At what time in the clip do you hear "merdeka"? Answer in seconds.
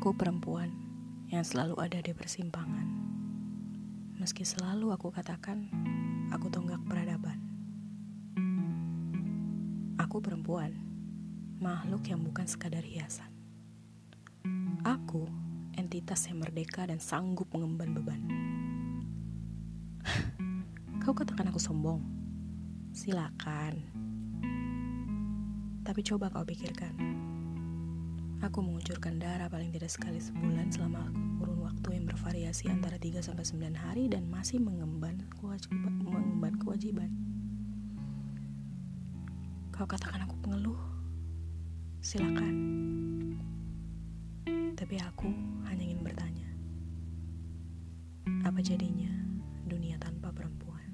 16.40-16.88